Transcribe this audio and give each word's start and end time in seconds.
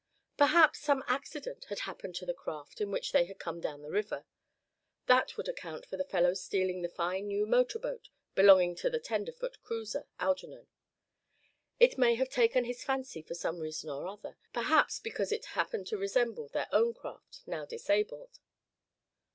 Perhaps 0.35 0.79
some 0.79 1.03
accident 1.05 1.65
had 1.65 1.81
happened 1.81 2.15
to 2.15 2.25
the 2.25 2.33
craft 2.33 2.81
in 2.81 2.89
which 2.89 3.11
they 3.11 3.25
had 3.25 3.37
come 3.37 3.61
down 3.61 3.83
the 3.83 3.91
river. 3.91 4.25
That 5.05 5.37
would 5.37 5.47
account 5.47 5.85
for 5.85 5.95
the 5.95 6.03
fellow 6.03 6.33
stealing 6.33 6.81
the 6.81 6.89
fine 6.89 7.27
new 7.27 7.45
motor 7.45 7.77
boat 7.77 8.09
belonging 8.33 8.73
to 8.77 8.89
the 8.89 8.97
tenderfoot 8.99 9.61
cruiser, 9.61 10.07
Algernon. 10.19 10.65
It 11.79 11.99
may 11.99 12.15
have 12.15 12.31
taken 12.31 12.65
his 12.65 12.83
fancy 12.83 13.21
for 13.21 13.35
some 13.35 13.59
reason 13.59 13.91
or 13.91 14.07
other; 14.07 14.39
perhaps 14.53 14.97
because 14.99 15.31
it 15.31 15.45
happened 15.53 15.85
to 15.89 15.97
resemble 15.99 16.47
their 16.47 16.67
own 16.71 16.95
craft, 16.95 17.41
now 17.45 17.65
disabled. 17.67 18.39